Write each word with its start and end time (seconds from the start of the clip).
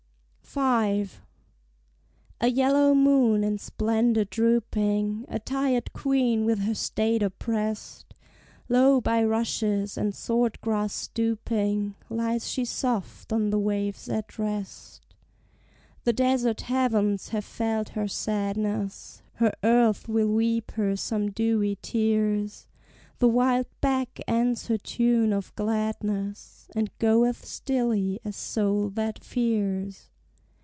V. 0.53 0.59
A 2.41 2.47
yellow 2.49 2.93
moon 2.93 3.41
in 3.41 3.57
splendor 3.57 4.25
drooping, 4.25 5.23
A 5.29 5.39
tired 5.39 5.93
queen 5.93 6.43
with 6.43 6.59
her 6.63 6.75
state 6.75 7.23
oppressed, 7.23 8.13
Low 8.67 8.99
by 8.99 9.23
rushes 9.23 9.97
and 9.97 10.13
sword 10.13 10.59
grass 10.59 10.91
stooping, 10.93 11.95
Lies 12.09 12.49
she 12.49 12.65
soft 12.65 13.31
on 13.31 13.49
the 13.49 13.59
waves 13.59 14.09
at 14.09 14.37
rest. 14.37 15.15
The 16.03 16.11
desert 16.11 16.59
heavens 16.61 17.29
have 17.29 17.45
felt 17.45 17.89
her 17.89 18.09
sadness; 18.09 19.21
Her 19.35 19.53
earth 19.63 20.09
will 20.09 20.27
weep 20.33 20.71
her 20.71 20.97
some 20.97 21.31
dewy 21.31 21.77
tears; 21.81 22.67
The 23.19 23.29
wild 23.29 23.67
beck 23.79 24.19
ends 24.27 24.67
her 24.67 24.77
tune 24.77 25.31
of 25.31 25.55
gladness, 25.55 26.67
And 26.75 26.91
goeth 26.99 27.45
stilly 27.45 28.19
as 28.25 28.35
soul 28.35 28.89
that 28.95 29.23
fears. 29.23 30.09